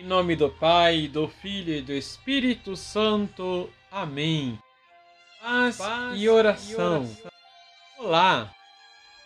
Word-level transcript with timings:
Em 0.00 0.06
nome 0.06 0.34
do 0.34 0.48
Pai, 0.48 1.08
do 1.08 1.28
Filho 1.28 1.74
e 1.74 1.82
do 1.82 1.92
Espírito 1.92 2.74
Santo. 2.74 3.68
Amém. 3.90 4.58
Paz, 5.42 5.76
Paz 5.76 6.18
e, 6.18 6.26
oração. 6.26 6.72
e 6.72 7.04
oração. 7.04 7.30
Olá. 7.98 8.54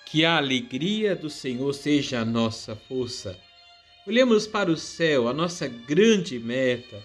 Que 0.05 0.25
a 0.25 0.37
alegria 0.37 1.15
do 1.15 1.31
Senhor 1.31 1.73
seja 1.75 2.23
a 2.23 2.25
nossa 2.25 2.75
força. 2.75 3.39
Olhemos 4.05 4.49
para 4.49 4.69
o 4.69 4.77
céu, 4.77 5.29
a 5.29 5.33
nossa 5.33 5.69
grande 5.69 6.41
meta, 6.41 7.01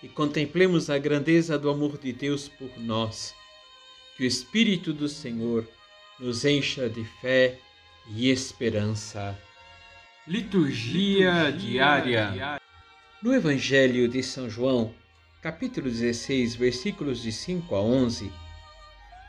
e 0.00 0.08
contemplemos 0.08 0.88
a 0.88 0.96
grandeza 0.96 1.58
do 1.58 1.68
amor 1.70 1.98
de 1.98 2.12
Deus 2.12 2.48
por 2.48 2.70
nós. 2.78 3.34
Que 4.16 4.22
o 4.22 4.26
Espírito 4.26 4.92
do 4.92 5.08
Senhor 5.08 5.68
nos 6.20 6.44
encha 6.44 6.88
de 6.88 7.04
fé 7.20 7.58
e 8.14 8.30
esperança. 8.30 9.36
Liturgia, 10.24 11.48
Liturgia 11.48 11.52
diária. 11.52 12.30
diária. 12.30 12.67
No 13.20 13.34
Evangelho 13.34 14.06
de 14.06 14.22
São 14.22 14.48
João, 14.48 14.94
capítulo 15.42 15.90
16, 15.90 16.54
versículos 16.54 17.20
de 17.20 17.32
5 17.32 17.74
a 17.74 17.82
11, 17.82 18.32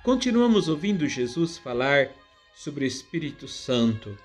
continuamos 0.03 0.69
ouvindo 0.69 1.07
Jesus 1.07 1.57
falar 1.57 2.11
sobre 2.53 2.85
o 2.85 2.87
Espírito 2.87 3.47
Santo 3.47 4.15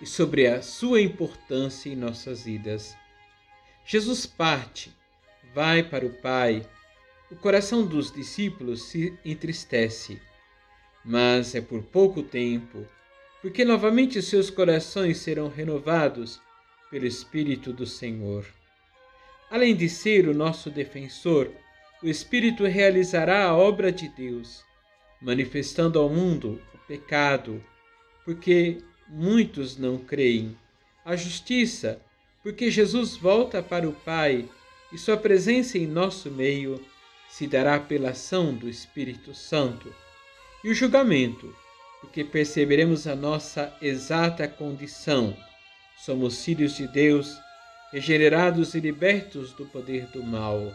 e 0.00 0.06
sobre 0.06 0.48
a 0.48 0.60
sua 0.60 1.00
importância 1.00 1.88
em 1.88 1.94
nossas 1.94 2.42
vidas. 2.42 2.96
Jesus 3.84 4.26
parte, 4.26 4.92
vai 5.54 5.84
para 5.84 6.04
o 6.04 6.10
Pai. 6.20 6.68
O 7.30 7.36
coração 7.36 7.86
dos 7.86 8.10
discípulos 8.10 8.88
se 8.88 9.16
entristece, 9.24 10.20
mas 11.04 11.54
é 11.54 11.60
por 11.60 11.80
pouco 11.80 12.24
tempo, 12.24 12.84
porque 13.40 13.64
novamente 13.64 14.20
seus 14.20 14.50
corações 14.50 15.18
serão 15.18 15.48
renovados 15.48 16.40
pelo 16.90 17.06
Espírito 17.06 17.72
do 17.72 17.86
Senhor. 17.86 18.44
Além 19.50 19.76
de 19.76 19.88
ser 19.88 20.28
o 20.28 20.34
nosso 20.34 20.70
defensor, 20.70 21.50
o 22.02 22.08
Espírito 22.08 22.64
realizará 22.64 23.44
a 23.44 23.56
obra 23.56 23.92
de 23.92 24.08
Deus, 24.08 24.64
manifestando 25.20 25.98
ao 25.98 26.08
mundo 26.08 26.60
o 26.74 26.78
pecado, 26.78 27.62
porque 28.24 28.78
muitos 29.08 29.76
não 29.76 29.98
creem, 29.98 30.56
a 31.04 31.14
justiça, 31.14 32.02
porque 32.42 32.70
Jesus 32.70 33.16
volta 33.16 33.62
para 33.62 33.88
o 33.88 33.92
Pai 33.92 34.48
e 34.92 34.98
sua 34.98 35.16
presença 35.16 35.78
em 35.78 35.86
nosso 35.86 36.30
meio 36.30 36.84
se 37.28 37.46
dará 37.46 37.78
pela 37.78 38.10
ação 38.10 38.52
do 38.52 38.68
Espírito 38.68 39.34
Santo, 39.34 39.94
e 40.64 40.68
o 40.68 40.74
julgamento, 40.74 41.54
porque 42.00 42.24
perceberemos 42.24 43.06
a 43.06 43.14
nossa 43.14 43.76
exata 43.80 44.48
condição. 44.48 45.36
Somos 45.98 46.44
filhos 46.44 46.76
de 46.76 46.88
Deus 46.88 47.36
regenerados 47.96 48.74
e 48.74 48.80
libertos 48.80 49.54
do 49.54 49.64
poder 49.64 50.04
do 50.08 50.22
mal. 50.22 50.70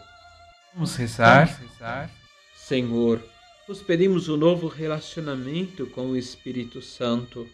Vamos 0.74 0.96
rezar. 0.96 1.46
Vamos 1.46 1.70
rezar. 1.70 2.10
Senhor, 2.52 3.22
nos 3.68 3.80
pedimos 3.80 4.28
um 4.28 4.36
novo 4.36 4.66
relacionamento 4.66 5.86
com 5.86 6.06
o 6.06 6.16
Espírito 6.16 6.82
Santo, 6.82 7.48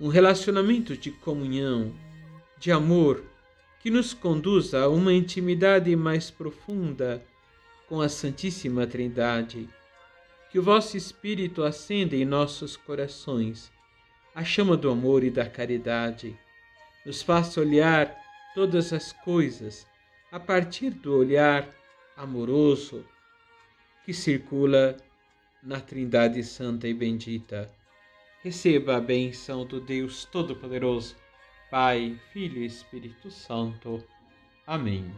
um 0.00 0.06
relacionamento 0.06 0.96
de 0.96 1.10
comunhão, 1.10 1.92
de 2.60 2.70
amor, 2.70 3.24
que 3.80 3.90
nos 3.90 4.14
conduza 4.14 4.84
a 4.84 4.88
uma 4.88 5.12
intimidade 5.12 5.96
mais 5.96 6.30
profunda 6.30 7.20
com 7.88 8.00
a 8.00 8.08
Santíssima 8.08 8.86
Trindade. 8.86 9.68
Que 10.48 10.60
o 10.60 10.62
vosso 10.62 10.96
Espírito 10.96 11.64
acenda 11.64 12.14
em 12.14 12.24
nossos 12.24 12.76
corações 12.76 13.68
a 14.32 14.44
chama 14.44 14.76
do 14.76 14.88
amor 14.88 15.24
e 15.24 15.30
da 15.30 15.44
caridade, 15.44 16.38
nos 17.04 17.20
faça 17.20 17.60
olhar 17.60 18.25
todas 18.56 18.90
as 18.94 19.12
coisas 19.12 19.86
a 20.32 20.40
partir 20.40 20.88
do 20.88 21.14
olhar 21.14 21.68
amoroso 22.16 23.04
que 24.02 24.14
circula 24.14 24.96
na 25.62 25.78
Trindade 25.78 26.42
Santa 26.42 26.88
e 26.88 26.94
Bendita. 26.94 27.70
Receba 28.42 28.96
a 28.96 29.00
benção 29.00 29.66
do 29.66 29.78
Deus 29.78 30.24
Todo-Poderoso, 30.24 31.16
Pai, 31.70 32.18
Filho 32.32 32.62
e 32.62 32.64
Espírito 32.64 33.30
Santo. 33.30 34.02
Amém. 34.66 35.12